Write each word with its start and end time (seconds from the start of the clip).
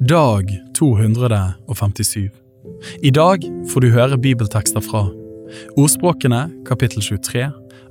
Dag 0.00 0.46
257. 0.74 2.30
I 3.02 3.10
dag 3.10 3.42
får 3.72 3.80
du 3.82 3.88
høre 3.90 4.18
bibeltekster 4.22 4.84
fra 4.84 5.00
Ordspråkene 5.74 6.44
kapittel 6.68 7.02
23 7.02 7.48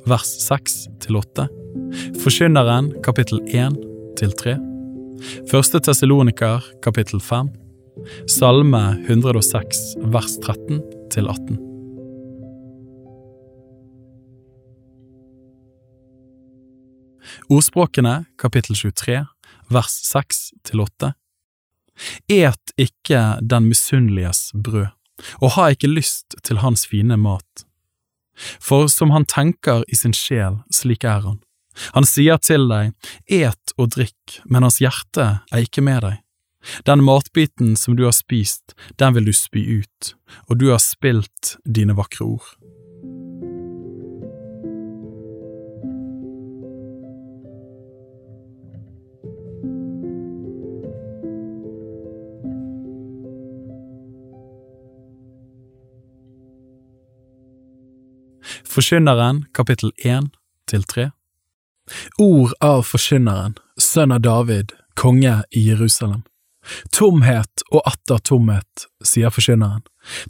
vers 0.08 0.32
6 0.46 0.78
til 1.04 1.18
8. 1.20 1.50
Forkynneren 2.24 2.94
kapittel 3.04 3.44
1 3.52 3.76
til 4.22 4.32
3. 4.40 4.56
Første 5.52 5.84
Tessaloniker 5.84 6.64
kapittel 6.80 7.20
5. 7.20 7.52
Salme 8.32 8.84
106 9.10 10.00
vers 10.08 10.40
13 10.48 10.80
til 11.12 11.28
18. 11.28 11.60
Ordspråkene 17.52 18.22
kapittel 18.40 18.80
23 18.80 19.26
vers 19.76 20.04
6 20.16 20.46
til 20.64 20.88
8. 20.88 21.18
Et 22.30 22.76
ikke 22.78 23.22
den 23.42 23.70
misunneliges 23.72 24.52
brød, 24.54 24.92
og 25.42 25.56
ha 25.58 25.72
ikke 25.74 25.90
lyst 25.92 26.38
til 26.44 26.62
hans 26.62 26.86
fine 26.90 27.18
mat. 27.18 27.66
For 28.62 28.88
som 28.92 29.12
han 29.16 29.26
tenker 29.26 29.84
i 29.90 29.98
sin 29.98 30.14
sjel, 30.14 30.62
slik 30.74 31.04
er 31.04 31.26
han. 31.26 31.42
Han 31.94 32.06
sier 32.10 32.40
til 32.42 32.68
deg, 32.70 32.94
et 33.26 33.74
og 33.78 33.92
drikk, 33.98 34.40
men 34.46 34.66
hans 34.66 34.80
hjerte 34.82 35.28
er 35.52 35.66
ikke 35.66 35.84
med 35.86 36.04
deg. 36.06 36.22
Den 36.90 37.04
matbiten 37.06 37.76
som 37.80 37.96
du 37.96 38.04
har 38.08 38.16
spist, 38.16 38.74
den 38.98 39.14
vil 39.16 39.30
du 39.30 39.34
spy 39.34 39.64
ut, 39.82 40.14
og 40.50 40.58
du 40.60 40.70
har 40.74 40.82
spilt 40.84 41.56
dine 41.64 41.96
vakre 41.98 42.26
ord. 42.26 42.50
Forkynneren 58.68 59.46
kapittel 59.54 59.92
1 60.04 60.30
til 60.68 60.84
3 60.84 61.10
Ord 62.20 62.52
av 62.60 62.84
forkynneren, 62.84 63.56
sønn 63.80 64.12
av 64.12 64.26
David, 64.26 64.74
konge 65.00 65.38
i 65.56 65.62
Jerusalem. 65.70 66.26
Tomhet 66.92 67.64
og 67.72 67.86
atter 67.88 68.20
tomhet, 68.28 68.88
sier 69.08 69.32
forkynneren. 69.32 69.86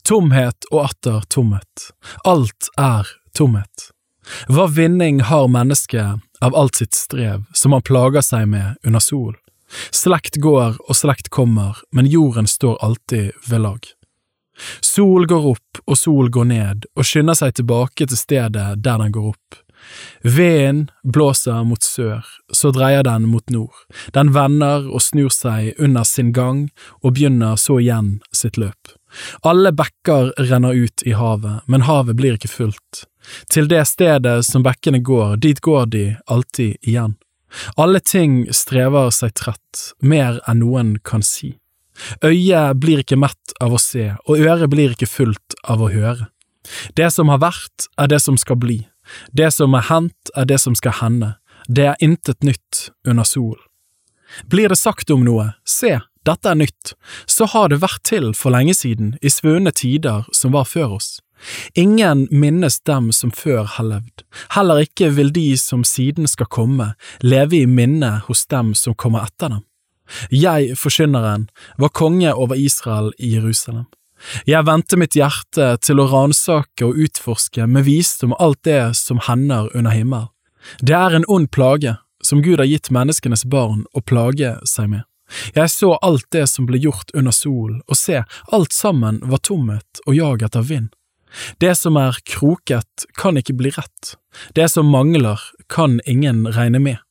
Tomhet 0.05 0.69
og 0.69 0.83
atter 0.83 1.25
tomhet. 1.33 1.87
Alt 2.29 2.69
er 2.77 3.09
tomhet. 3.33 3.89
Hva 4.51 4.67
vinning 4.69 5.23
har 5.31 5.49
mennesket 5.49 6.21
av 6.45 6.55
alt 6.55 6.77
sitt 6.77 6.93
strev 6.93 7.47
som 7.57 7.73
han 7.73 7.85
plager 7.89 8.21
seg 8.21 8.45
med 8.53 8.77
under 8.85 9.01
sol? 9.01 9.33
Slekt 9.89 10.37
går 10.43 10.77
og 10.77 10.95
slekt 10.95 11.31
kommer, 11.33 11.81
men 11.91 12.05
jorden 12.05 12.47
står 12.47 12.77
alltid 12.85 13.33
ved 13.49 13.65
lag. 13.65 13.96
Sol 14.81 15.27
går 15.29 15.53
opp 15.53 15.81
og 15.85 15.97
sol 15.99 16.31
går 16.33 16.49
ned 16.49 16.89
og 16.95 17.07
skynder 17.07 17.37
seg 17.37 17.55
tilbake 17.59 18.07
til 18.07 18.19
stedet 18.19 18.67
der 18.83 19.01
den 19.03 19.15
går 19.15 19.31
opp. 19.33 19.63
Veden 20.21 20.87
blåser 21.03 21.63
mot 21.63 21.83
sør, 21.83 22.25
så 22.53 22.71
dreier 22.75 23.05
den 23.05 23.27
mot 23.29 23.49
nord. 23.53 23.75
Den 24.13 24.33
vender 24.35 24.87
og 24.89 25.03
snur 25.05 25.29
seg 25.33 25.77
under 25.79 26.03
sin 26.07 26.33
gang 26.35 26.67
og 27.03 27.13
begynner 27.17 27.59
så 27.61 27.79
igjen 27.83 28.17
sitt 28.35 28.57
løp. 28.57 28.97
Alle 29.47 29.71
bekker 29.71 30.33
renner 30.49 30.75
ut 30.75 31.05
i 31.05 31.13
havet, 31.15 31.63
men 31.67 31.85
havet 31.87 32.17
blir 32.19 32.35
ikke 32.35 32.51
fullt. 32.51 33.05
Til 33.51 33.69
det 33.71 33.85
stedet 33.87 34.41
som 34.47 34.65
bekkene 34.65 34.99
går, 35.03 35.37
dit 35.43 35.61
går 35.63 35.87
de 35.93 36.05
alltid 36.27 36.75
igjen. 36.81 37.15
Alle 37.79 38.01
ting 38.03 38.45
strever 38.51 39.09
seg 39.15 39.33
trett, 39.39 39.93
mer 40.01 40.41
enn 40.47 40.61
noen 40.63 40.97
kan 41.03 41.23
si. 41.23 41.55
Øyet 42.25 42.79
blir 42.81 43.03
ikke 43.03 43.19
mett 43.19 43.55
av 43.63 43.73
å 43.73 43.81
se, 43.81 44.11
og 44.27 44.39
øret 44.39 44.69
blir 44.71 44.93
ikke 44.93 45.09
fullt 45.09 45.57
av 45.67 45.81
å 45.81 45.91
høre. 45.93 46.29
Det 46.95 47.09
som 47.13 47.31
har 47.31 47.41
vært, 47.41 47.87
er 47.97 48.11
det 48.11 48.19
som 48.23 48.37
skal 48.37 48.59
bli. 48.59 48.81
Det 49.31 49.49
som 49.55 49.75
er 49.77 49.87
hendt, 49.87 50.31
er 50.35 50.45
det 50.49 50.59
som 50.61 50.75
skal 50.75 50.97
hende. 51.01 51.35
Det 51.67 51.85
er 51.93 52.03
intet 52.03 52.43
nytt 52.43 52.89
under 53.07 53.27
sol. 53.27 53.57
Blir 54.51 54.69
det 54.69 54.79
sagt 54.79 55.11
om 55.11 55.23
noe, 55.23 55.53
se, 55.63 55.97
dette 56.27 56.51
er 56.51 56.59
nytt, 56.59 56.93
så 57.25 57.47
har 57.47 57.71
det 57.71 57.79
vært 57.83 58.03
til 58.07 58.33
for 58.35 58.51
lenge 58.51 58.75
siden, 58.75 59.15
i 59.23 59.31
svunne 59.31 59.71
tider 59.71 60.27
som 60.35 60.55
var 60.55 60.67
før 60.67 60.97
oss. 60.99 61.17
Ingen 61.77 62.25
minnes 62.31 62.79
dem 62.89 63.11
som 63.13 63.31
før 63.31 63.67
har 63.77 63.85
levd, 63.85 64.25
heller 64.55 64.83
ikke 64.87 65.11
vil 65.15 65.31
de 65.31 65.51
som 65.61 65.85
siden 65.87 66.27
skal 66.27 66.49
komme, 66.51 66.93
leve 67.21 67.61
i 67.61 67.69
minne 67.69 68.17
hos 68.27 68.45
dem 68.51 68.73
som 68.75 68.97
kommer 68.97 69.27
etter 69.29 69.53
dem. 69.53 69.63
Jeg, 70.31 70.77
forkynneren, 70.79 71.47
var 71.77 71.93
konge 71.95 72.33
over 72.33 72.55
Israel 72.55 73.11
i 73.17 73.35
Jerusalem. 73.35 73.85
Jeg 74.49 74.65
vendte 74.65 74.97
mitt 74.97 75.15
hjerte 75.15 75.75
til 75.83 76.01
å 76.01 76.07
ransake 76.09 76.85
og 76.87 76.97
utforske 76.97 77.67
med 77.69 77.85
visdom 77.85 78.33
alt 78.39 78.63
det 78.65 78.95
som 78.97 79.21
hender 79.27 79.69
under 79.77 79.93
himmel. 79.93 80.29
Det 80.81 80.95
er 80.97 81.15
en 81.15 81.27
ond 81.29 81.49
plage 81.53 81.95
som 82.25 82.41
Gud 82.41 82.59
har 82.59 82.67
gitt 82.67 82.89
menneskenes 82.91 83.45
barn 83.45 83.85
å 83.93 84.01
plage 84.01 84.57
seg 84.67 84.89
med. 84.95 85.05
Jeg 85.55 85.69
så 85.71 85.93
alt 86.01 86.25
det 86.31 86.45
som 86.47 86.67
ble 86.67 86.79
gjort 86.79 87.11
under 87.13 87.35
sol, 87.35 87.81
og 87.83 87.99
se, 87.99 88.23
alt 88.51 88.73
sammen 88.73 89.19
var 89.27 89.43
tomhet 89.43 90.01
og 90.05 90.15
jag 90.15 90.43
etter 90.47 90.63
vind. 90.63 90.93
Det 91.59 91.73
som 91.75 91.97
er 91.99 92.17
kroket, 92.25 93.07
kan 93.19 93.37
ikke 93.37 93.57
bli 93.59 93.73
rett. 93.75 94.15
Det 94.55 94.69
som 94.71 94.87
mangler, 94.87 95.41
kan 95.67 95.99
ingen 96.07 96.45
regne 96.55 96.79
med. 96.79 97.03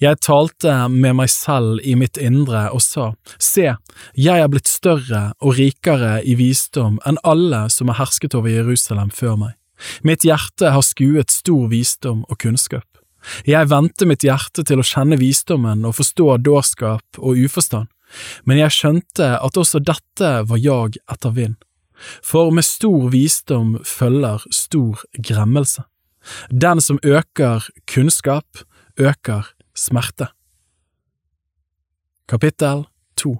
Jeg 0.00 0.20
talte 0.24 0.72
med 0.92 1.16
meg 1.18 1.30
selv 1.32 1.80
i 1.82 1.96
mitt 1.98 2.18
indre 2.22 2.68
og 2.74 2.82
sa, 2.84 3.12
Se, 3.38 3.74
jeg 4.14 4.42
er 4.42 4.50
blitt 4.52 4.70
større 4.70 5.32
og 5.40 5.56
rikere 5.58 6.20
i 6.24 6.36
visdom 6.38 7.00
enn 7.06 7.20
alle 7.26 7.66
som 7.72 7.90
har 7.90 8.04
hersket 8.04 8.36
over 8.38 8.52
Jerusalem 8.52 9.10
før 9.10 9.36
meg. 9.40 9.56
Mitt 10.06 10.24
hjerte 10.24 10.70
har 10.72 10.84
skuet 10.84 11.32
stor 11.34 11.66
visdom 11.72 12.24
og 12.30 12.38
kunnskap. 12.40 12.86
Jeg 13.46 13.68
vendte 13.68 14.06
mitt 14.06 14.24
hjerte 14.24 14.62
til 14.66 14.80
å 14.80 14.86
kjenne 14.86 15.18
visdommen 15.20 15.84
og 15.84 15.96
forstå 15.98 16.36
dårskap 16.46 17.18
og 17.18 17.40
uforstand, 17.42 17.90
men 18.46 18.60
jeg 18.62 18.74
skjønte 18.74 19.32
at 19.42 19.58
også 19.58 19.82
dette 19.82 20.30
var 20.46 20.62
jag 20.62 20.98
etter 21.10 21.34
vind. 21.34 21.56
For 22.22 22.52
med 22.54 22.64
stor 22.64 23.08
visdom 23.12 23.76
følger 23.84 24.44
stor 24.52 25.02
gremmelse. 25.16 25.86
Den 26.50 26.80
som 26.82 27.00
øker 27.02 27.66
kunnskap, 27.88 28.46
øker 29.00 29.48
smerte. 29.78 30.30
Kapittel 32.26 32.86
2 33.20 33.36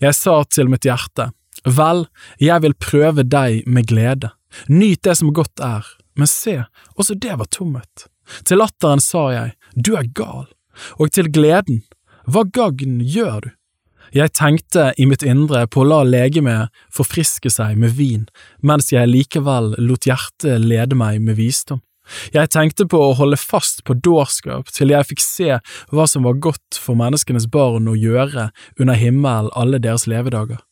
Jeg 0.00 0.16
sa 0.16 0.40
til 0.48 0.70
mitt 0.72 0.86
hjerte, 0.88 1.32
Vel, 1.66 2.06
jeg 2.40 2.62
vil 2.62 2.76
prøve 2.78 3.24
deg 3.26 3.66
med 3.66 3.88
glede, 3.90 4.30
nyt 4.70 5.02
det 5.04 5.16
som 5.18 5.34
godt 5.34 5.60
er, 5.60 5.84
men 6.16 6.30
se, 6.30 6.62
også 6.96 7.18
det 7.18 7.34
var 7.40 7.50
tomhet. 7.52 8.06
Til 8.46 8.62
latteren 8.62 9.02
sa 9.02 9.28
jeg, 9.34 9.54
Du 9.74 9.94
er 9.98 10.08
gal, 10.14 10.46
og 10.96 11.12
til 11.12 11.30
gleden, 11.32 11.82
hva 12.28 12.44
gagn 12.44 13.00
gjør 13.02 13.40
du? 13.44 13.50
Jeg 14.14 14.32
tenkte 14.32 14.92
i 14.96 15.04
mitt 15.04 15.22
indre 15.22 15.66
på 15.68 15.82
å 15.82 15.88
la 15.88 15.98
legemet 16.06 16.72
forfriske 16.94 17.50
seg 17.52 17.76
med 17.76 17.92
vin, 17.98 18.24
mens 18.64 18.88
jeg 18.92 19.10
likevel 19.10 19.74
lot 19.84 20.08
hjertet 20.08 20.64
lede 20.64 20.96
meg 20.96 21.20
med 21.20 21.36
visdom. 21.36 21.82
Jeg 22.34 22.50
tenkte 22.54 22.86
på 22.88 23.00
å 23.00 23.16
holde 23.18 23.38
fast 23.40 23.84
på 23.88 23.96
dårskap 23.96 24.72
til 24.74 24.94
jeg 24.94 25.10
fikk 25.10 25.24
se 25.24 25.58
hva 25.92 26.06
som 26.08 26.26
var 26.28 26.40
godt 26.42 26.78
for 26.80 26.98
menneskenes 26.98 27.48
barn 27.52 27.90
å 27.90 27.98
gjøre 27.98 28.50
under 28.78 28.98
himmelen 28.98 29.52
alle 29.58 29.80
deres 29.82 30.08
levedager. 30.10 30.62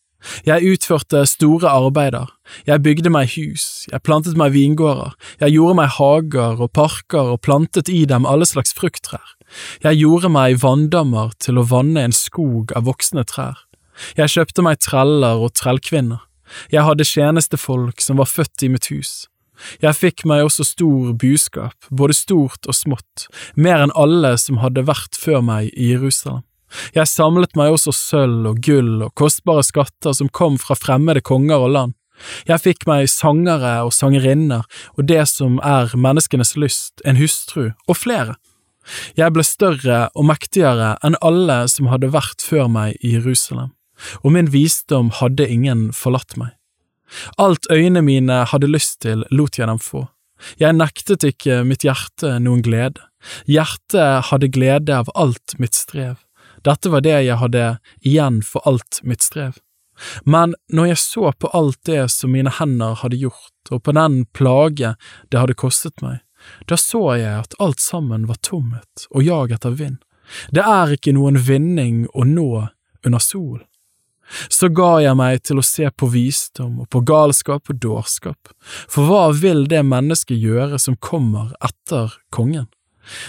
Jeg 0.47 0.65
utførte 0.73 1.23
store 1.29 1.71
arbeider, 1.71 2.31
jeg 2.67 2.83
bygde 2.83 3.13
meg 3.13 3.31
hus, 3.37 3.87
jeg 3.93 4.03
plantet 4.03 4.39
meg 4.39 4.55
vingårder, 4.55 5.15
jeg 5.43 5.55
gjorde 5.55 5.77
meg 5.79 5.93
hager 5.99 6.63
og 6.65 6.73
parker 6.75 7.35
og 7.35 7.43
plantet 7.47 7.91
i 7.93 8.05
dem 8.09 8.27
alle 8.27 8.49
slags 8.49 8.75
frukttrær, 8.75 9.37
jeg 9.85 10.01
gjorde 10.01 10.33
meg 10.33 10.59
vanndammer 10.65 11.37
til 11.43 11.61
å 11.61 11.67
vanne 11.69 12.09
en 12.09 12.17
skog 12.17 12.75
av 12.75 12.89
voksne 12.89 13.27
trær, 13.29 13.61
jeg 14.19 14.35
kjøpte 14.35 14.67
meg 14.67 14.81
treller 14.83 15.45
og 15.45 15.55
trellkvinner, 15.61 16.25
jeg 16.73 16.87
hadde 16.89 17.07
tjenestefolk 17.07 18.03
som 18.03 18.19
var 18.23 18.31
født 18.31 18.67
i 18.67 18.73
mitt 18.73 18.91
hus. 18.91 19.27
Jeg 19.83 19.97
fikk 19.97 20.25
meg 20.29 20.45
også 20.47 20.67
stor 20.67 21.13
buskap, 21.19 21.77
både 21.91 22.17
stort 22.17 22.69
og 22.69 22.77
smått, 22.77 23.27
mer 23.57 23.85
enn 23.85 23.95
alle 23.97 24.35
som 24.41 24.61
hadde 24.63 24.87
vært 24.89 25.19
før 25.19 25.43
meg 25.45 25.71
i 25.75 25.93
Jerusalem. 25.95 26.45
Jeg 26.97 27.09
samlet 27.09 27.55
meg 27.57 27.73
også 27.73 27.95
sølv 27.95 28.51
og 28.51 28.59
gull 28.65 29.07
og 29.07 29.15
kostbare 29.19 29.63
skatter 29.65 30.17
som 30.19 30.29
kom 30.29 30.59
fra 30.61 30.77
fremmede 30.79 31.23
konger 31.25 31.63
og 31.63 31.73
land. 31.77 31.95
Jeg 32.49 32.63
fikk 32.65 32.87
meg 32.89 33.11
sangere 33.13 33.79
og 33.85 33.93
sangerinner 33.95 34.65
og 34.97 35.07
det 35.09 35.23
som 35.31 35.61
er 35.65 35.93
menneskenes 35.93 36.57
lyst, 36.57 37.05
en 37.05 37.21
hustru 37.21 37.71
og 37.87 37.97
flere. 37.97 38.37
Jeg 39.19 39.35
ble 39.35 39.45
større 39.45 40.07
og 40.15 40.29
mektigere 40.31 40.95
enn 41.05 41.19
alle 41.25 41.65
som 41.71 41.91
hadde 41.91 42.13
vært 42.15 42.45
før 42.47 42.71
meg 42.73 42.97
i 43.03 43.17
Jerusalem, 43.17 43.73
og 44.23 44.37
min 44.37 44.51
visdom 44.53 45.11
hadde 45.21 45.49
ingen 45.51 45.91
forlatt 45.97 46.39
meg. 46.41 46.56
Alt 47.39 47.69
øynene 47.71 48.03
mine 48.03 48.45
hadde 48.51 48.71
lyst 48.71 49.01
til, 49.05 49.25
lot 49.31 49.59
jeg 49.59 49.69
dem 49.69 49.81
få. 49.83 50.07
Jeg 50.61 50.77
nektet 50.77 51.25
ikke 51.25 51.63
mitt 51.65 51.85
hjerte 51.87 52.37
noen 52.43 52.63
glede. 52.65 53.01
Hjertet 53.49 54.29
hadde 54.31 54.53
glede 54.53 54.97
av 54.97 55.11
alt 55.15 55.57
mitt 55.59 55.75
strev. 55.75 56.19
Dette 56.67 56.91
var 56.91 57.05
det 57.05 57.15
jeg 57.25 57.39
hadde 57.41 57.67
igjen 58.03 58.43
for 58.45 58.65
alt 58.69 59.01
mitt 59.03 59.25
strev. 59.25 59.57
Men 60.25 60.55
når 60.69 60.91
jeg 60.91 61.01
så 61.01 61.33
på 61.33 61.51
alt 61.57 61.79
det 61.89 62.03
som 62.13 62.35
mine 62.35 62.53
hender 62.53 62.99
hadde 63.01 63.21
gjort, 63.21 63.71
og 63.71 63.83
på 63.87 63.95
den 63.97 64.25
plage 64.37 64.95
det 65.31 65.41
hadde 65.41 65.57
kostet 65.57 66.03
meg, 66.05 66.21
da 66.69 66.77
så 66.79 67.17
jeg 67.17 67.33
at 67.47 67.57
alt 67.63 67.81
sammen 67.83 68.27
var 68.29 68.39
tomhet 68.45 69.07
og 69.11 69.25
jag 69.25 69.55
etter 69.57 69.75
vind. 69.79 70.03
Det 70.51 70.63
er 70.63 70.93
ikke 70.95 71.15
noen 71.17 71.39
vinning 71.39 72.05
å 72.13 72.27
nå 72.27 72.67
under 73.07 73.23
sol. 73.23 73.63
Så 74.51 74.69
ga 74.75 74.97
jeg 75.05 75.17
meg 75.19 75.43
til 75.47 75.61
å 75.61 75.65
se 75.67 75.87
på 75.91 76.09
visdom 76.11 76.81
og 76.83 76.89
på 76.91 77.03
galskap 77.07 77.71
og 77.71 77.79
dårskap, 77.83 78.51
for 78.91 79.07
hva 79.07 79.29
vil 79.37 79.67
det 79.71 79.85
mennesket 79.87 80.41
gjøre 80.43 80.81
som 80.83 80.99
kommer 80.99 81.53
etter 81.65 82.17
kongen? 82.35 82.67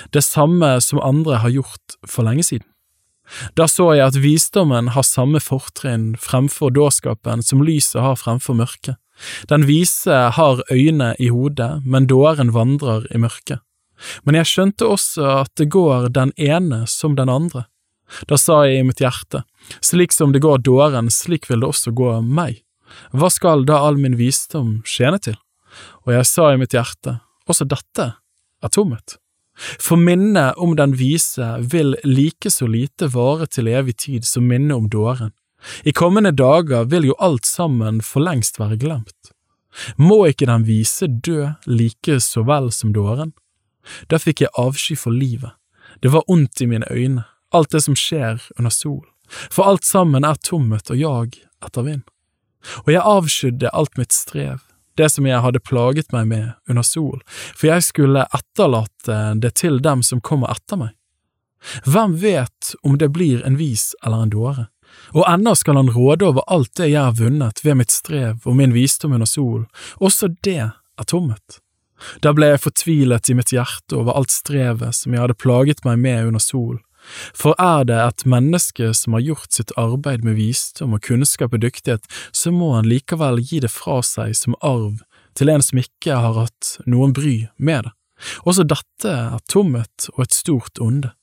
Det 0.09 0.23
samme 0.25 0.79
som 0.81 1.03
andre 1.05 1.43
har 1.43 1.53
gjort 1.53 1.99
for 2.09 2.25
lenge 2.25 2.47
siden. 2.47 2.65
Da 3.59 3.67
så 3.67 3.91
jeg 3.93 4.07
at 4.07 4.17
visdommen 4.23 4.93
har 4.95 5.05
samme 5.05 5.41
fortrinn 5.43 6.13
fremfor 6.21 6.71
dårskapen 6.73 7.43
som 7.43 7.63
lyset 7.65 7.99
har 8.01 8.15
fremfor 8.19 8.55
mørket. 8.57 8.95
Den 9.49 9.65
vise 9.67 10.17
har 10.37 10.61
øyne 10.71 11.13
i 11.19 11.29
hodet, 11.33 11.81
men 11.83 12.07
dåren 12.07 12.53
vandrer 12.55 13.07
i 13.11 13.19
mørket. 13.19 13.59
Men 14.23 14.37
jeg 14.37 14.49
skjønte 14.51 14.87
også 14.87 15.25
at 15.41 15.51
det 15.57 15.71
går 15.73 16.11
den 16.13 16.31
ene 16.37 16.85
som 16.87 17.17
den 17.17 17.29
andre. 17.33 17.65
Da 18.29 18.37
sa 18.39 18.61
jeg 18.65 18.81
i 18.81 18.87
mitt 18.87 19.01
hjerte, 19.03 19.43
slik 19.83 20.15
som 20.15 20.31
det 20.31 20.43
går 20.45 20.63
dåren, 20.63 21.11
slik 21.11 21.49
vil 21.49 21.63
det 21.63 21.71
også 21.71 21.93
gå 21.95 22.13
meg. 22.23 22.63
Hva 23.11 23.29
skal 23.33 23.65
da 23.67 23.81
all 23.83 23.99
min 23.99 24.15
visdom 24.19 24.81
tjene 24.87 25.19
til? 25.19 25.35
Og 26.07 26.15
jeg 26.15 26.27
sa 26.29 26.51
i 26.53 26.59
mitt 26.59 26.75
hjerte, 26.75 27.19
også 27.47 27.67
dette 27.67 28.11
er 28.63 28.73
tomhet. 28.73 29.17
For 29.57 29.97
minnet 29.97 30.57
om 30.61 30.75
den 30.77 30.93
vise 30.97 31.45
vil 31.71 31.95
like 32.05 32.51
så 32.53 32.67
lite 32.69 33.09
vare 33.13 33.47
til 33.49 33.69
evig 33.71 33.97
tid 34.05 34.25
som 34.25 34.45
minnet 34.47 34.77
om 34.77 34.89
dåren. 34.89 35.33
I 35.83 35.91
kommende 35.91 36.31
dager 36.31 36.85
vil 36.85 37.09
jo 37.09 37.17
alt 37.19 37.45
sammen 37.49 38.03
for 38.05 38.21
lengst 38.21 38.59
være 38.61 38.77
glemt. 38.77 39.33
Må 39.97 40.27
ikke 40.29 40.47
den 40.49 40.65
vise 40.67 41.07
dø 41.09 41.53
like 41.65 42.19
så 42.21 42.43
vel 42.45 42.69
som 42.73 42.93
dåren? 42.93 43.33
Da 44.09 44.19
fikk 44.21 44.45
jeg 44.45 44.53
avsky 44.57 44.97
for 44.97 45.13
livet. 45.13 45.53
Det 46.01 46.13
var 46.13 46.27
ondt 46.29 46.61
i 46.61 46.69
mine 46.69 46.85
øyne, 46.91 47.25
alt 47.53 47.71
det 47.71 47.81
som 47.85 47.95
skjer 47.95 48.41
under 48.57 48.73
sol, 48.73 49.05
for 49.49 49.69
alt 49.69 49.85
sammen 49.87 50.25
er 50.27 50.39
tomhet 50.43 50.91
og 50.91 51.01
jag 51.01 51.37
etter 51.63 51.85
vind. 51.87 52.05
Og 52.85 52.91
jeg 52.91 53.05
avskydde 53.05 53.73
alt 53.73 53.97
mitt 53.99 54.15
strev, 54.15 54.63
det 54.97 55.09
som 55.13 55.27
jeg 55.29 55.43
hadde 55.43 55.61
plaget 55.61 56.11
meg 56.11 56.27
med 56.27 56.47
under 56.69 56.85
sol, 56.85 57.19
for 57.27 57.69
jeg 57.69 57.85
skulle 57.85 58.25
etterlate 58.33 59.19
det 59.41 59.53
til 59.61 59.79
dem 59.83 60.03
som 60.03 60.23
kommer 60.23 60.51
etter 60.55 60.79
meg. 60.81 60.95
Hvem 61.85 62.17
vet 62.21 62.73
om 62.83 62.97
det 62.97 63.11
blir 63.13 63.45
en 63.45 63.57
vis 63.57 63.93
eller 64.05 64.25
en 64.25 64.33
dåre? 64.33 64.67
Og 65.13 65.25
ennå 65.27 65.53
skal 65.55 65.79
han 65.79 65.91
råde 65.93 66.25
over 66.25 66.45
alt 66.47 66.73
det 66.79 66.89
jeg 66.91 67.01
har 67.01 67.15
vunnet 67.17 67.61
ved 67.65 67.79
mitt 67.79 67.93
strev 67.93 68.45
og 68.45 68.57
min 68.57 68.73
visdom 68.75 69.15
under 69.17 69.29
sol, 69.29 69.65
også 69.99 70.31
det 70.45 70.59
er 70.71 71.07
tomhet. 71.07 71.61
Da 72.21 72.33
ble 72.35 72.51
jeg 72.51 72.61
fortvilet 72.61 73.29
i 73.29 73.35
mitt 73.37 73.51
hjerte 73.53 73.97
over 73.97 74.17
alt 74.17 74.33
strevet 74.33 74.95
som 74.95 75.13
jeg 75.13 75.23
hadde 75.23 75.37
plaget 75.37 75.83
meg 75.85 75.99
med 76.01 76.29
under 76.29 76.43
sol, 76.43 76.77
for 77.35 77.57
er 77.61 77.85
det 77.89 77.97
et 77.97 78.25
menneske 78.29 78.91
som 78.97 79.17
har 79.17 79.25
gjort 79.25 79.57
sitt 79.57 79.73
arbeid 79.79 80.25
med 80.27 80.37
visdom 80.39 80.95
og 80.97 81.03
kunnskap 81.07 81.55
og 81.55 81.63
dyktighet, 81.63 82.07
så 82.31 82.53
må 82.53 82.73
han 82.75 82.89
likevel 82.89 83.41
gi 83.43 83.61
det 83.63 83.71
fra 83.73 84.01
seg 84.05 84.35
som 84.37 84.57
arv 84.61 85.03
til 85.37 85.51
en 85.53 85.63
som 85.63 85.79
ikke 85.81 86.17
har 86.17 86.35
hatt 86.37 86.77
noen 86.89 87.13
bry 87.15 87.47
med 87.57 87.87
det. 87.87 87.93
Også 88.49 88.65
dette 88.65 89.13
er 89.13 89.45
tomhet 89.51 90.09
og 90.15 90.25
et 90.25 90.33
stort 90.33 90.81
onde. 90.81 91.13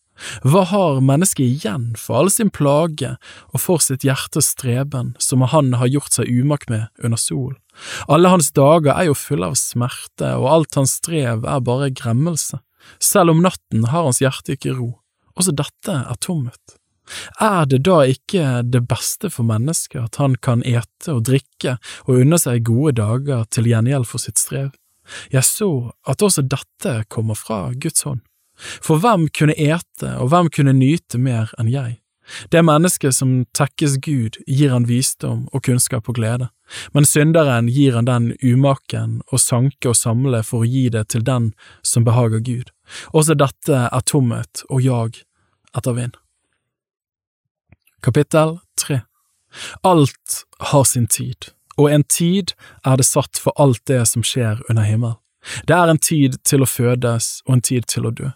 Hva 0.46 0.62
har 0.70 1.00
mennesket 1.02 1.42
igjen 1.42 1.88
for 1.98 2.20
all 2.20 2.30
sin 2.30 2.52
plage 2.54 3.16
og 3.50 3.58
for 3.58 3.82
sitt 3.82 4.06
hjertes 4.06 4.52
streben 4.54 5.14
som 5.18 5.42
han 5.50 5.72
har 5.80 5.90
gjort 5.90 6.14
seg 6.14 6.30
umak 6.30 6.68
med 6.70 6.86
under 7.02 7.18
sol? 7.18 7.56
Alle 8.06 8.30
hans 8.30 8.52
dager 8.54 8.94
er 8.94 9.08
jo 9.08 9.18
fulle 9.18 9.50
av 9.50 9.58
smerte, 9.58 10.36
og 10.38 10.46
alt 10.46 10.78
hans 10.78 11.00
strev 11.00 11.42
er 11.42 11.64
bare 11.66 11.90
gremmelse. 11.90 12.60
Selv 13.02 13.34
om 13.34 13.42
natten 13.42 13.88
har 13.90 14.06
hans 14.06 14.22
hjerte 14.22 14.54
ikke 14.54 14.76
ro. 14.78 14.92
Også 15.38 15.54
dette 15.56 15.94
er 16.04 16.18
tomhet. 16.22 16.78
Er 17.42 17.66
det 17.68 17.82
da 17.84 17.98
ikke 18.08 18.62
det 18.64 18.84
beste 18.88 19.28
for 19.32 19.44
mennesket 19.46 20.00
at 20.00 20.20
han 20.22 20.36
kan 20.40 20.62
ete 20.64 21.12
og 21.12 21.26
drikke 21.28 21.76
og 22.06 22.22
unne 22.22 22.38
seg 22.40 22.64
gode 22.64 22.94
dager 23.00 23.44
til 23.52 23.68
gjengjeld 23.68 24.08
for 24.08 24.22
sitt 24.22 24.40
strev? 24.40 24.70
Jeg 25.32 25.44
så 25.44 25.90
at 26.08 26.24
også 26.24 26.46
dette 26.48 27.02
kommer 27.12 27.36
fra 27.36 27.66
Guds 27.76 28.06
hånd. 28.08 28.22
For 28.56 29.02
hvem 29.02 29.26
kunne 29.34 29.56
ete 29.58 30.14
og 30.22 30.30
hvem 30.32 30.48
kunne 30.54 30.76
nyte 30.78 31.20
mer 31.20 31.52
enn 31.60 31.68
jeg? 31.72 31.98
Det 32.50 32.62
mennesket 32.64 33.14
som 33.14 33.44
tekkes 33.56 33.98
Gud, 34.04 34.38
gir 34.46 34.72
han 34.72 34.86
visdom 34.88 35.46
og 35.52 35.64
kunnskap 35.66 36.08
og 36.08 36.18
glede, 36.18 36.48
men 36.96 37.04
synderen 37.04 37.68
gir 37.68 37.96
han 37.98 38.08
den 38.08 38.30
umaken 38.42 39.20
å 39.32 39.40
sanke 39.40 39.92
og 39.92 39.98
samle 39.98 40.42
for 40.46 40.64
å 40.64 40.68
gi 40.68 40.88
det 40.92 41.06
til 41.12 41.24
den 41.24 41.52
som 41.82 42.06
behager 42.06 42.40
Gud. 42.44 42.72
Også 43.12 43.36
dette 43.36 43.86
er 43.88 44.06
tomhet 44.08 44.64
og 44.68 44.84
jag 44.84 45.20
etter 45.76 45.96
vind. 45.96 46.16
Kapittel 48.04 48.58
3 48.80 49.00
Alt 49.82 50.44
har 50.72 50.84
sin 50.84 51.06
tid, 51.06 51.52
og 51.76 51.90
en 51.90 52.04
tid 52.04 52.52
er 52.84 52.98
det 52.98 53.06
satt 53.06 53.38
for 53.40 53.54
alt 53.60 53.84
det 53.86 54.02
som 54.10 54.24
skjer 54.26 54.64
under 54.68 54.82
himmelen. 54.82 55.20
Det 55.68 55.76
er 55.76 55.92
en 55.92 56.00
tid 56.00 56.38
til 56.48 56.64
å 56.64 56.68
fødes 56.68 57.42
og 57.44 57.58
en 57.58 57.64
tid 57.64 57.86
til 57.88 58.08
å 58.08 58.12
dø. 58.16 58.30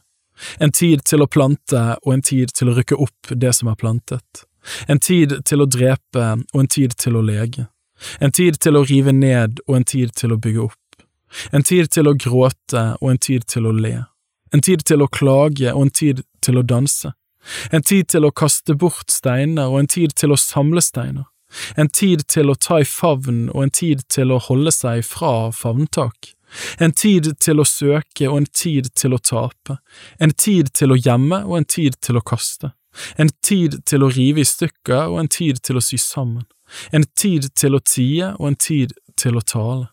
En 0.58 0.73
tid 0.73 1.05
til 1.05 1.23
å 1.23 1.31
plante 1.31 1.82
og 2.05 2.12
en 2.14 2.23
tid 2.23 2.52
til 2.55 2.70
å 2.70 2.76
rykke 2.79 2.99
opp 2.99 3.32
det 3.35 3.52
som 3.56 3.70
er 3.73 3.79
plantet. 3.81 4.44
En 4.87 5.00
tid 5.00 5.38
til 5.49 5.62
å 5.62 5.69
drepe 5.70 6.26
og 6.52 6.61
en 6.61 6.70
tid 6.70 6.96
til 6.99 7.17
å 7.19 7.25
lege. 7.25 7.69
En 8.20 8.32
tid 8.32 8.61
til 8.62 8.79
å 8.79 8.85
rive 8.87 9.12
ned 9.12 9.62
og 9.67 9.81
en 9.81 9.88
tid 9.88 10.14
til 10.14 10.35
å 10.35 10.38
bygge 10.38 10.69
opp. 10.69 11.06
En 11.52 11.62
tid 11.62 11.90
til 11.93 12.08
å 12.08 12.17
gråte 12.17 12.85
og 13.00 13.11
en 13.11 13.19
tid 13.19 13.46
til 13.50 13.67
å 13.69 13.75
le. 13.75 13.96
En 14.55 14.64
tid 14.64 14.85
til 14.87 15.02
å 15.05 15.11
klage 15.12 15.73
og 15.75 15.88
en 15.88 15.94
tid 15.94 16.23
til 16.44 16.61
å 16.61 16.64
danse. 16.64 17.12
En 17.73 17.82
tid 17.82 18.08
til 18.12 18.25
å 18.25 18.32
kaste 18.34 18.76
bort 18.76 19.11
steiner 19.12 19.69
og 19.69 19.82
en 19.82 19.91
tid 19.91 20.14
til 20.17 20.32
å 20.32 20.41
samle 20.41 20.82
steiner. 20.84 21.26
En 21.81 21.88
tid 21.88 22.26
til 22.29 22.50
å 22.52 22.56
ta 22.61 22.81
i 22.82 22.88
favn 22.88 23.49
og 23.55 23.62
en 23.64 23.73
tid 23.73 24.05
til 24.12 24.32
å 24.34 24.41
holde 24.49 24.73
seg 24.75 25.05
fra 25.06 25.50
favntak. 25.55 26.34
En 26.80 26.92
tid 26.92 27.34
til 27.40 27.60
å 27.60 27.66
søke 27.68 28.28
og 28.28 28.38
en 28.40 28.46
tid 28.46 28.90
til 28.96 29.14
å 29.14 29.20
tape, 29.20 29.78
en 30.18 30.32
tid 30.32 30.72
til 30.74 30.92
å 30.92 30.98
gjemme 30.98 31.42
og 31.44 31.58
en 31.58 31.68
tid 31.68 31.98
til 32.04 32.18
å 32.18 32.24
kaste, 32.24 32.72
en 33.16 33.30
tid 33.44 33.80
til 33.86 34.04
å 34.04 34.10
rive 34.14 34.43
i 34.43 34.48
stykker 34.48 35.12
og 35.12 35.20
en 35.22 35.32
tid 35.32 35.60
til 35.64 35.78
å 35.78 35.84
sy 35.84 35.98
sammen, 36.00 36.46
en 36.93 37.05
tid 37.17 37.50
til 37.55 37.76
å 37.76 37.82
tie 37.84 38.32
og 38.36 38.52
en 38.52 38.60
tid 38.69 38.94
til 39.19 39.36
å 39.38 39.44
tale, 39.44 39.90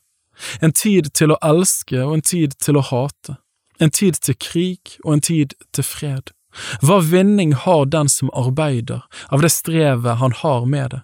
en 0.62 0.75
tid 0.75 1.12
til 1.15 1.35
å 1.35 1.41
elske 1.43 2.01
og 2.03 2.17
en 2.17 2.25
tid 2.25 2.55
til 2.63 2.79
å 2.79 2.85
hate, 2.91 3.38
en 3.79 3.91
tid 3.91 4.19
til 4.24 4.39
krig 4.39 4.97
og 5.03 5.17
en 5.17 5.25
tid 5.27 5.55
til 5.75 5.83
fred. 5.88 6.31
Hva 6.79 7.01
vinning 7.03 7.51
har 7.65 7.85
den 7.91 8.07
som 8.07 8.31
arbeider 8.31 9.03
av 9.27 9.43
det 9.43 9.51
strevet 9.51 10.21
han 10.21 10.35
har 10.39 10.65
med 10.65 10.95
det? 10.95 11.01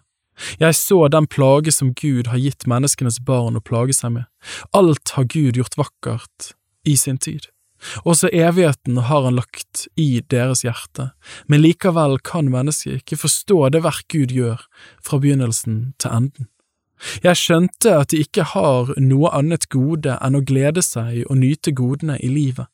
Jeg 0.61 0.75
så 0.77 1.05
den 1.11 1.27
plage 1.27 1.73
som 1.75 1.93
Gud 1.97 2.31
har 2.31 2.39
gitt 2.41 2.67
menneskenes 2.69 3.19
barn 3.27 3.59
å 3.59 3.63
plage 3.63 3.95
seg 3.97 4.15
med. 4.17 4.29
Alt 4.73 5.15
har 5.17 5.27
Gud 5.29 5.59
gjort 5.59 5.77
vakkert 5.79 6.53
i 6.87 6.95
sin 6.97 7.19
tid. 7.21 7.49
Også 8.05 8.29
evigheten 8.29 8.97
har 9.09 9.25
han 9.25 9.39
lagt 9.39 9.87
i 9.97 10.21
deres 10.29 10.61
hjerte, 10.65 11.11
men 11.49 11.63
likevel 11.63 12.19
kan 12.23 12.51
mennesket 12.53 13.01
ikke 13.01 13.23
forstå 13.23 13.57
det 13.73 13.83
verk 13.85 14.05
Gud 14.13 14.33
gjør 14.35 14.61
fra 15.01 15.17
begynnelsen 15.21 15.93
til 16.01 16.13
enden. 16.13 16.49
Jeg 17.25 17.39
skjønte 17.39 17.95
at 17.97 18.11
de 18.13 18.21
ikke 18.21 18.45
har 18.53 18.91
noe 19.01 19.31
annet 19.33 19.65
gode 19.73 20.19
enn 20.21 20.37
å 20.37 20.43
glede 20.45 20.83
seg 20.85 21.23
og 21.25 21.39
nyte 21.41 21.73
godene 21.73 22.19
i 22.21 22.29
livet. 22.29 22.69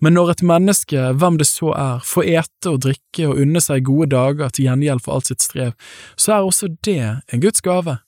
Men 0.00 0.16
når 0.16 0.34
et 0.34 0.42
menneske, 0.42 1.12
hvem 1.14 1.38
det 1.38 1.46
så 1.48 1.72
er, 1.76 2.04
får 2.04 2.28
ete 2.28 2.72
og 2.72 2.82
drikke 2.86 3.28
og 3.28 3.42
unne 3.44 3.62
seg 3.62 3.86
gode 3.86 4.10
dager 4.14 4.50
til 4.50 4.66
gjengjeld 4.66 5.04
for 5.04 5.16
alt 5.16 5.30
sitt 5.30 5.44
strev, 5.44 5.74
så 6.16 6.36
er 6.36 6.46
også 6.46 6.72
det 6.86 7.02
en 7.30 7.42
Guds 7.42 7.62
gave. 7.64 7.98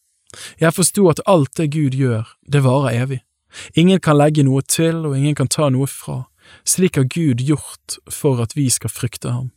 Jeg 0.61 0.75
forsto 0.75 1.09
at 1.13 1.23
alt 1.29 1.55
det 1.61 1.73
Gud 1.75 1.97
gjør, 1.97 2.29
det 2.49 2.65
varer 2.65 3.03
evig. 3.05 3.21
Ingen 3.77 4.01
kan 4.01 4.17
legge 4.17 4.45
noe 4.47 4.63
til, 4.65 5.05
og 5.07 5.17
ingen 5.17 5.37
kan 5.37 5.51
ta 5.51 5.69
noe 5.71 5.87
fra. 5.91 6.25
Slik 6.65 6.97
har 6.97 7.05
Gud 7.05 7.45
gjort 7.45 7.99
for 8.11 8.41
at 8.43 8.57
vi 8.57 8.69
skal 8.73 8.91
frykte 8.91 9.31
ham. 9.31 9.51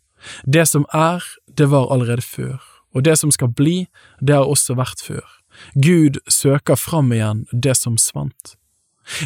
Det 0.44 0.66
som 0.68 0.86
er, 0.94 1.24
det 1.48 1.70
var 1.72 1.92
allerede 1.94 2.26
før, 2.26 2.60
og 2.94 3.06
det 3.06 3.18
som 3.20 3.32
skal 3.32 3.54
bli, 3.54 3.86
det 4.20 4.36
har 4.36 4.50
også 4.50 4.76
vært 4.76 5.04
før. 5.06 5.26
Gud 5.74 6.20
søker 6.28 6.76
fram 6.76 7.14
igjen 7.16 7.46
det 7.52 7.78
som 7.80 7.98
svant. 8.02 8.56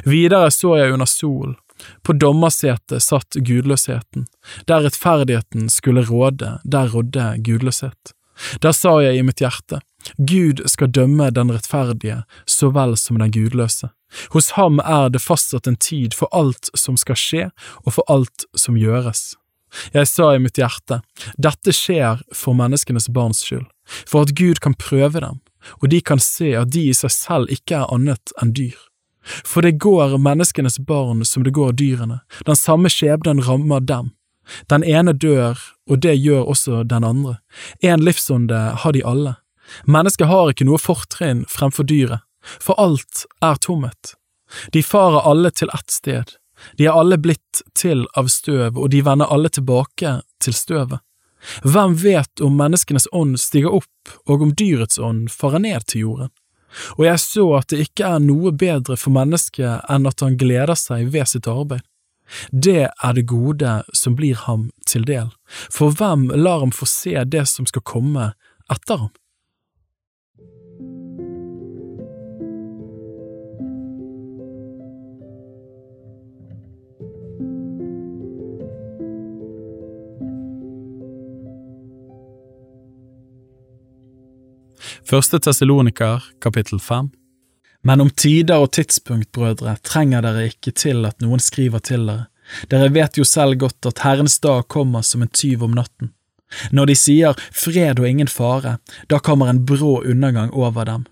Videre 0.05 0.51
så 0.51 0.75
jeg 0.77 0.93
under 0.93 1.09
solen 1.09 1.57
på 2.03 2.13
dommersetet 2.13 3.03
satt 3.03 3.39
gudløsheten, 3.39 4.27
der 4.67 4.85
rettferdigheten 4.85 5.69
skulle 5.69 6.05
råde, 6.07 6.57
der 6.63 6.89
rådde 6.93 7.35
gudløshet. 7.45 8.13
Der 8.63 8.71
sa 8.71 8.99
jeg 9.03 9.19
i 9.19 9.23
mitt 9.23 9.41
hjerte, 9.43 9.81
Gud 10.17 10.63
skal 10.71 10.91
dømme 10.95 11.29
den 11.35 11.51
rettferdige 11.51 12.21
så 12.47 12.69
vel 12.75 12.95
som 12.97 13.19
den 13.19 13.33
gudløse. 13.35 13.91
Hos 14.33 14.53
ham 14.57 14.79
er 14.79 15.11
det 15.13 15.21
fastsatt 15.21 15.67
en 15.67 15.77
tid 15.77 16.15
for 16.17 16.31
alt 16.35 16.71
som 16.77 16.97
skal 16.97 17.19
skje 17.19 17.49
og 17.83 17.93
for 17.97 18.07
alt 18.09 18.47
som 18.57 18.79
gjøres. 18.79 19.35
Jeg 19.93 20.09
sa 20.09 20.31
i 20.33 20.41
mitt 20.41 20.57
hjerte, 20.57 21.01
dette 21.37 21.73
skjer 21.75 22.23
for 22.33 22.57
menneskenes 22.57 23.09
barns 23.13 23.43
skyld, 23.45 23.67
for 23.85 24.25
at 24.25 24.33
Gud 24.37 24.63
kan 24.63 24.73
prøve 24.73 25.21
dem, 25.21 25.41
og 25.77 25.91
de 25.93 26.01
kan 26.01 26.21
se 26.23 26.55
at 26.57 26.71
de 26.73 26.87
i 26.89 26.95
seg 26.97 27.13
selv 27.13 27.53
ikke 27.53 27.83
er 27.83 27.93
annet 27.93 28.33
enn 28.41 28.55
dyr. 28.57 28.79
For 29.45 29.65
det 29.65 29.79
går 29.81 30.17
menneskenes 30.17 30.79
barn 30.79 31.25
som 31.25 31.43
det 31.43 31.53
går 31.57 31.75
dyrene, 31.79 32.21
den 32.45 32.57
samme 32.57 32.89
skjebnen 32.89 33.43
rammer 33.45 33.79
dem. 33.79 34.11
Den 34.69 34.83
ene 34.83 35.13
dør, 35.13 35.59
og 35.89 36.01
det 36.01 36.15
gjør 36.17 36.49
også 36.49 36.83
den 36.83 37.05
andre. 37.05 37.37
En 37.85 38.01
livsånde 38.01 38.59
har 38.81 38.95
de 38.95 39.05
alle. 39.05 39.35
Mennesket 39.85 40.27
har 40.27 40.49
ikke 40.49 40.65
noe 40.65 40.81
fortrinn 40.81 41.43
fremfor 41.49 41.85
dyret, 41.85 42.25
for 42.41 42.79
alt 42.81 43.25
er 43.45 43.61
tomhet. 43.61 44.15
De 44.73 44.81
farer 44.81 45.27
alle 45.29 45.51
til 45.53 45.69
ett 45.75 45.93
sted, 45.93 46.33
de 46.77 46.87
er 46.87 46.97
alle 46.97 47.17
blitt 47.17 47.61
til 47.77 48.07
av 48.17 48.27
støv, 48.31 48.77
og 48.77 48.89
de 48.93 49.03
vender 49.05 49.29
alle 49.31 49.51
tilbake 49.53 50.19
til 50.43 50.55
støvet. 50.55 50.99
Hvem 51.63 51.95
vet 52.01 52.41
om 52.43 52.57
menneskenes 52.59 53.07
ånd 53.15 53.37
stiger 53.39 53.77
opp, 53.79 54.15
og 54.27 54.43
om 54.43 54.51
dyrets 54.57 54.99
ånd 54.99 55.29
farer 55.31 55.63
ned 55.63 55.87
til 55.87 56.07
jorden? 56.07 56.33
Og 56.97 57.05
jeg 57.05 57.21
så 57.23 57.45
at 57.59 57.69
det 57.73 57.85
ikke 57.87 58.09
er 58.15 58.23
noe 58.23 58.53
bedre 58.55 58.97
for 58.99 59.15
mennesket 59.15 59.89
enn 59.89 60.09
at 60.09 60.25
han 60.25 60.37
gleder 60.39 60.77
seg 60.79 61.09
ved 61.13 61.29
sitt 61.31 61.49
arbeid. 61.49 61.85
Det 62.51 62.85
er 62.85 63.13
det 63.17 63.25
gode 63.29 63.79
som 63.97 64.15
blir 64.17 64.37
ham 64.45 64.67
til 64.85 65.07
del, 65.07 65.31
for 65.73 65.95
hvem 65.97 66.27
lar 66.37 66.61
ham 66.61 66.73
få 66.75 66.85
se 66.85 67.15
det 67.25 67.47
som 67.49 67.65
skal 67.65 67.81
komme 67.81 68.31
etter 68.69 69.05
ham? 69.05 69.13
Første 85.09 85.39
Tessaloniker, 85.41 86.21
kapittel 86.37 86.77
fem 86.77 87.07
Men 87.81 88.01
om 88.03 88.09
tider 88.13 88.61
og 88.61 88.75
tidspunkt, 88.75 89.31
brødre, 89.33 89.73
trenger 89.81 90.21
dere 90.21 90.51
ikke 90.51 90.69
til 90.77 91.01
at 91.07 91.17
noen 91.23 91.41
skriver 91.41 91.81
til 91.81 92.03
dere. 92.05 92.27
Dere 92.69 92.91
vet 92.93 93.17
jo 93.17 93.25
selv 93.25 93.57
godt 93.63 93.89
at 93.89 94.03
Herrens 94.05 94.37
dag 94.43 94.67
kommer 94.69 95.01
som 95.01 95.23
en 95.25 95.31
tyv 95.33 95.63
om 95.65 95.73
natten. 95.73 96.11
Når 96.69 96.91
de 96.91 96.97
sier 97.01 97.41
fred 97.49 97.97
og 97.97 98.05
ingen 98.05 98.29
fare, 98.29 98.77
da 99.09 99.17
kommer 99.17 99.49
en 99.49 99.63
brå 99.65 100.03
undergang 100.03 100.53
over 100.53 100.85
dem. 100.85 101.07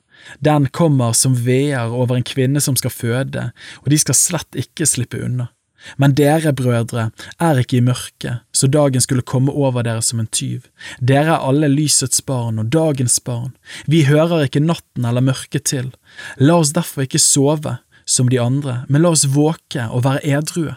Den 0.45 0.69
kommer 0.69 1.17
som 1.17 1.33
veer 1.47 1.89
over 1.89 2.17
en 2.17 2.25
kvinne 2.25 2.61
som 2.61 2.77
skal 2.77 2.93
føde, 2.93 3.49
og 3.81 3.89
de 3.89 3.97
skal 3.97 4.17
slett 4.17 4.61
ikke 4.61 4.85
slippe 4.85 5.23
unna. 5.25 5.49
Men 5.97 6.15
dere, 6.17 6.53
brødre, 6.53 7.09
er 7.39 7.61
ikke 7.61 7.79
i 7.79 7.85
mørket, 7.85 8.43
så 8.51 8.67
dagen 8.67 9.03
skulle 9.03 9.25
komme 9.25 9.53
over 9.53 9.85
dere 9.85 10.01
som 10.05 10.19
en 10.19 10.29
tyv. 10.31 10.65
Dere 10.99 11.37
er 11.37 11.45
alle 11.49 11.69
lysets 11.71 12.21
barn 12.25 12.59
og 12.59 12.71
dagens 12.73 13.19
barn. 13.19 13.53
Vi 13.85 14.05
hører 14.09 14.47
ikke 14.47 14.63
natten 14.63 15.05
eller 15.05 15.25
mørket 15.25 15.69
til. 15.69 15.93
La 16.41 16.59
oss 16.61 16.73
derfor 16.75 17.05
ikke 17.05 17.21
sove 17.21 17.77
som 18.07 18.29
de 18.31 18.39
andre, 18.41 18.83
men 18.89 19.03
la 19.03 19.13
oss 19.13 19.27
våke 19.31 19.87
og 19.91 20.05
være 20.07 20.25
edrue. 20.37 20.75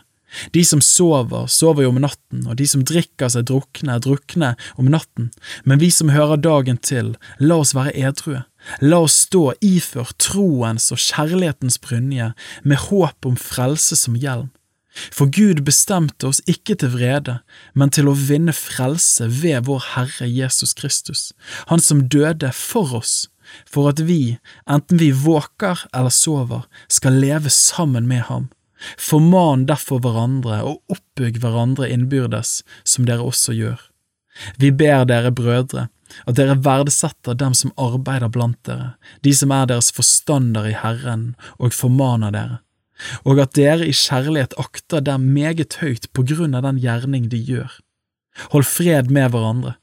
De 0.54 0.62
som 0.64 0.80
sover, 0.80 1.48
sover 1.50 1.84
jo 1.84 1.90
om 1.90 1.98
natten, 2.04 2.44
og 2.46 2.56
de 2.60 2.66
som 2.70 2.84
drikker 2.86 3.32
seg 3.32 3.48
drukne, 3.50 3.96
er 3.96 4.04
drukne 4.04 4.52
om 4.78 4.90
natten, 4.92 5.30
men 5.66 5.82
vi 5.82 5.90
som 5.94 6.12
hører 6.14 6.38
dagen 6.38 6.78
til, 6.78 7.16
la 7.42 7.58
oss 7.64 7.74
være 7.74 7.96
edrue. 7.98 8.44
La 8.84 9.00
oss 9.06 9.16
stå 9.26 9.50
iført 9.64 10.18
troens 10.22 10.90
og 10.94 11.00
kjærlighetens 11.02 11.80
brynje, 11.82 12.32
med 12.62 12.82
håp 12.86 13.26
om 13.26 13.38
frelse 13.40 13.98
som 13.98 14.18
hjelm. 14.20 14.50
For 14.90 15.30
Gud 15.30 15.62
bestemte 15.66 16.28
oss 16.30 16.40
ikke 16.50 16.74
til 16.80 16.92
vrede, 16.96 17.38
men 17.78 17.92
til 17.94 18.10
å 18.10 18.16
vinne 18.16 18.54
frelse 18.56 19.28
ved 19.40 19.68
vår 19.68 19.84
Herre 19.94 20.26
Jesus 20.26 20.74
Kristus, 20.74 21.30
Han 21.70 21.80
som 21.80 22.08
døde 22.08 22.50
for 22.56 22.96
oss, 22.98 23.28
for 23.66 23.90
at 23.90 24.02
vi, 24.06 24.38
enten 24.66 24.98
vi 24.98 25.10
våker 25.14 25.86
eller 25.94 26.10
sover, 26.14 26.66
skal 26.88 27.20
leve 27.22 27.50
sammen 27.50 28.08
med 28.10 28.26
ham. 28.26 28.48
Forman 28.98 29.66
derfor 29.68 30.00
hverandre 30.02 30.62
og 30.66 30.82
oppbygg 30.90 31.38
hverandre 31.42 31.90
innbyrdes, 31.90 32.60
som 32.84 33.06
dere 33.06 33.26
også 33.26 33.54
gjør. 33.54 33.80
Vi 34.58 34.70
ber 34.72 35.04
dere 35.06 35.30
brødre, 35.34 35.88
at 36.26 36.38
dere 36.38 36.56
verdsetter 36.64 37.36
dem 37.38 37.54
som 37.54 37.74
arbeider 37.78 38.32
blant 38.32 38.58
dere, 38.66 38.94
de 39.22 39.34
som 39.36 39.52
er 39.54 39.68
deres 39.70 39.92
forstander 39.94 40.70
i 40.70 40.74
Herren, 40.74 41.34
og 41.58 41.76
formaner 41.76 42.34
dere 42.34 42.58
og 43.24 43.40
at 43.42 43.54
dere 43.58 43.86
i 43.86 43.94
kjærlighet 43.96 44.56
akter 44.60 45.04
dem 45.04 45.30
meget 45.34 45.78
høyt 45.80 46.08
på 46.16 46.24
grunn 46.28 46.56
av 46.58 46.66
den 46.66 46.80
gjerning 46.82 47.28
de 47.32 47.40
gjør. 47.40 47.70
Hold 48.54 48.66
fred 48.68 49.10
med 49.10 49.32
hverandre. 49.32 49.76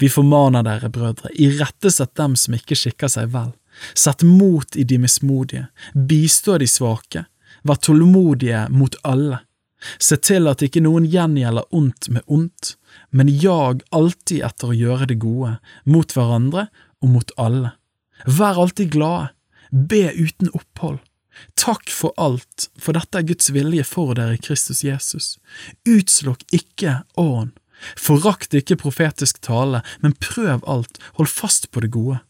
Vi 0.00 0.08
formaner 0.08 0.64
dere, 0.64 0.88
brødre, 0.92 1.32
irettesett 1.32 2.14
dem 2.16 2.36
som 2.38 2.56
ikke 2.56 2.78
skikker 2.78 3.12
seg 3.12 3.32
vel. 3.34 3.52
Sett 3.94 4.24
mot 4.24 4.76
i 4.76 4.86
de 4.88 4.98
mismodige, 5.02 5.66
bistå 5.92 6.56
de 6.62 6.68
svake, 6.70 7.26
vær 7.66 7.80
tålmodige 7.84 8.66
mot 8.72 8.96
alle. 9.04 9.42
Se 10.00 10.16
til 10.16 10.48
at 10.48 10.62
ikke 10.64 10.80
noen 10.80 11.04
gjengjelder 11.12 11.68
ondt 11.76 12.08
med 12.08 12.24
ondt, 12.32 12.74
men 13.12 13.28
jag 13.28 13.84
alltid 13.94 14.46
etter 14.48 14.72
å 14.72 14.76
gjøre 14.76 15.10
det 15.12 15.18
gode, 15.20 15.58
mot 15.84 16.16
hverandre 16.16 16.68
og 17.04 17.12
mot 17.12 17.34
alle. 17.36 17.74
Vær 18.24 18.62
alltid 18.62 18.94
glade, 18.96 19.34
be 19.70 20.08
uten 20.16 20.48
opphold. 20.56 21.02
Takk 21.54 21.90
for 21.92 22.14
alt, 22.16 22.68
for 22.78 22.96
dette 22.96 23.20
er 23.20 23.26
Guds 23.28 23.50
vilje 23.54 23.84
for 23.86 24.16
dere 24.18 24.38
Kristus 24.40 24.82
Jesus. 24.84 25.36
Utslokk 25.88 26.44
ikke 26.54 27.00
ånd. 27.20 27.54
Forakt 28.00 28.54
ikke 28.56 28.78
profetisk 28.80 29.40
tale, 29.44 29.82
men 30.00 30.16
prøv 30.20 30.64
alt, 30.66 31.00
hold 31.18 31.28
fast 31.28 31.70
på 31.70 31.82
det 31.84 31.92
gode. 31.96 32.20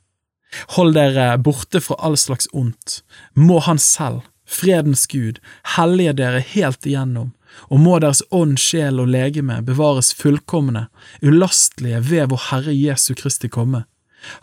Hold 0.77 0.95
dere 0.97 1.37
borte 1.39 1.83
fra 1.83 1.99
all 2.03 2.17
slags 2.19 2.49
ondt. 2.53 3.03
Må 3.35 3.61
Han 3.67 3.79
selv, 3.79 4.23
fredens 4.47 5.07
Gud, 5.07 5.41
hellige 5.77 6.17
dere 6.21 6.41
helt 6.41 6.87
igjennom, 6.87 7.33
og 7.71 7.81
må 7.83 7.99
deres 8.03 8.23
ånd, 8.31 8.59
sjel 8.61 9.01
og 9.03 9.11
legeme 9.11 9.61
bevares 9.67 10.13
fullkomne, 10.15 10.87
ulastelige 11.23 12.03
ved 12.11 12.31
vår 12.33 12.43
Herre 12.51 12.75
Jesu 12.75 13.15
Kristi 13.15 13.49
komme. 13.49 13.85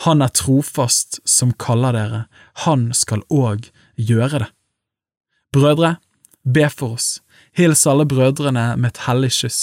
Han 0.05 0.21
er 0.21 0.31
trofast 0.31 1.19
som 1.27 1.51
kaller 1.59 1.95
dere, 1.95 2.21
han 2.65 2.91
skal 2.95 3.25
òg 3.29 3.67
gjøre 3.95 4.43
det. 4.45 4.49
Brødre, 5.53 5.95
be 6.43 6.67
for 6.69 6.97
oss, 6.97 7.21
hils 7.53 7.85
alle 7.87 8.05
brødrene 8.09 8.73
med 8.77 8.93
et 8.93 9.03
hellig 9.07 9.31
kyss. 9.37 9.61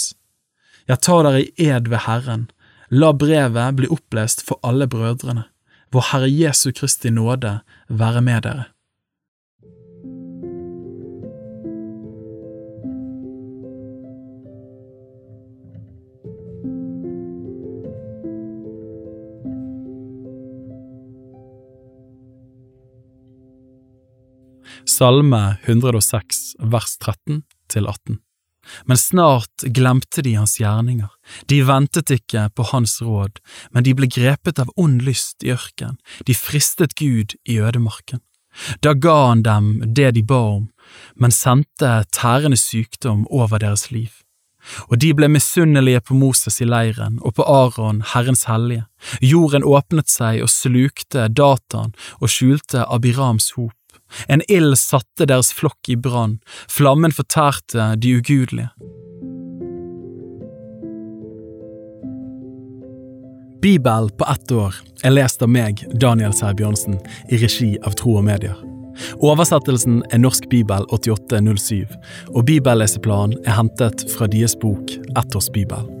Jeg 0.87 1.01
tar 1.05 1.23
dere 1.27 1.43
i 1.43 1.69
ed 1.69 1.89
ved 1.91 2.05
Herren, 2.07 2.49
la 2.89 3.11
brevet 3.13 3.77
bli 3.77 3.89
opplest 3.91 4.43
for 4.47 4.59
alle 4.63 4.87
brødrene. 4.87 5.45
Vår 5.91 6.07
Herre 6.11 6.29
Jesu 6.31 6.71
Kristi 6.71 7.11
nåde 7.11 7.59
være 7.89 8.21
med 8.23 8.47
dere. 8.47 8.70
Salme 24.85 25.57
106 25.65 26.55
vers 26.59 26.97
13 26.97 27.43
til 27.69 27.87
18. 27.87 28.17
Men 28.85 28.97
snart 28.97 29.65
glemte 29.73 30.21
de 30.21 30.35
hans 30.37 30.57
gjerninger, 30.61 31.09
de 31.49 31.61
ventet 31.65 32.13
ikke 32.13 32.47
på 32.55 32.65
hans 32.71 32.99
råd, 33.01 33.41
men 33.73 33.85
de 33.85 33.93
ble 33.97 34.09
grepet 34.09 34.61
av 34.61 34.69
ond 34.77 35.01
lyst 35.05 35.45
i 35.45 35.53
ørken, 35.53 35.97
de 36.25 36.37
fristet 36.37 36.95
Gud 36.99 37.35
i 37.45 37.59
ødemarken. 37.59 38.21
Da 38.83 38.93
ga 38.93 39.15
han 39.29 39.43
dem 39.47 39.71
det 39.95 40.11
de 40.17 40.23
ba 40.27 40.41
om, 40.57 40.67
men 41.15 41.31
sendte 41.31 42.01
tærende 42.11 42.59
sykdom 42.59 43.25
over 43.29 43.61
deres 43.63 43.89
liv. 43.91 44.11
Og 44.89 44.99
de 45.01 45.09
ble 45.17 45.29
misunnelige 45.31 46.03
på 46.05 46.15
Moses 46.17 46.59
i 46.61 46.67
leiren 46.69 47.17
og 47.25 47.33
på 47.37 47.45
Aron, 47.49 48.03
Herrens 48.13 48.45
hellige. 48.45 48.85
Jorden 49.25 49.65
åpnet 49.65 50.11
seg 50.11 50.43
og 50.45 50.51
slukte 50.53 51.27
Datan 51.33 51.95
og 52.19 52.29
skjulte 52.29 52.85
Abirams 52.85 53.51
hop. 53.57 53.80
En 54.27 54.43
ild 54.49 54.77
satte 54.79 55.27
deres 55.29 55.51
flokk 55.55 55.91
i 55.91 55.97
brann, 55.97 56.39
flammen 56.69 57.13
fortærte 57.15 57.93
de 58.01 58.17
ugudelige. 58.19 58.71
Bibel 63.61 64.09
på 64.17 64.25
ett 64.25 64.51
år 64.51 64.75
er 65.05 65.13
lest 65.13 65.43
av 65.45 65.51
meg, 65.53 65.83
Daniel 66.01 66.33
Sæbjørnsen, 66.33 66.97
i 67.29 67.37
regi 67.43 67.75
av 67.85 67.93
Tro 67.99 68.15
og 68.17 68.25
Medier. 68.25 68.57
Oversettelsen 69.21 70.01
er 70.09 70.21
Norsk 70.23 70.49
bibel 70.49 70.85
8807, 70.89 71.85
og 72.33 72.45
bibelleseplanen 72.49 73.37
er 73.45 73.59
hentet 73.61 74.07
fra 74.15 74.29
deres 74.33 74.57
bok 74.57 74.97
Ett 75.13 75.37
års 75.37 75.51
bibel. 75.53 76.00